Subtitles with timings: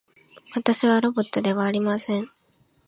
[0.55, 2.31] 私はロボットではありません。